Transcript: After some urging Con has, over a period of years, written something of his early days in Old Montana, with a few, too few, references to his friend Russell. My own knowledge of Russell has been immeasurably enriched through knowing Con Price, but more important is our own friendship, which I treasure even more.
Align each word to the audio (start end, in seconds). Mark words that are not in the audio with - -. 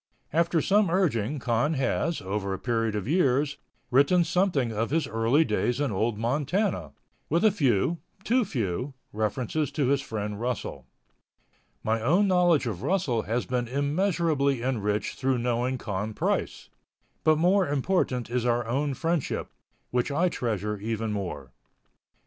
After 0.33 0.63
some 0.63 0.89
urging 0.89 1.37
Con 1.37 1.73
has, 1.75 2.21
over 2.23 2.55
a 2.55 2.57
period 2.57 2.95
of 2.95 3.07
years, 3.07 3.57
written 3.91 4.23
something 4.23 4.71
of 4.71 4.89
his 4.89 5.05
early 5.05 5.45
days 5.45 5.79
in 5.79 5.91
Old 5.91 6.17
Montana, 6.17 6.93
with 7.29 7.45
a 7.45 7.51
few, 7.51 7.99
too 8.23 8.43
few, 8.43 8.95
references 9.13 9.69
to 9.73 9.89
his 9.89 10.01
friend 10.01 10.41
Russell. 10.41 10.87
My 11.83 12.01
own 12.01 12.27
knowledge 12.27 12.65
of 12.65 12.81
Russell 12.81 13.21
has 13.21 13.45
been 13.45 13.67
immeasurably 13.67 14.63
enriched 14.63 15.19
through 15.19 15.37
knowing 15.37 15.77
Con 15.77 16.15
Price, 16.15 16.69
but 17.23 17.37
more 17.37 17.67
important 17.69 18.27
is 18.27 18.43
our 18.43 18.65
own 18.65 18.95
friendship, 18.95 19.51
which 19.91 20.09
I 20.11 20.29
treasure 20.29 20.79
even 20.79 21.13
more. 21.13 21.51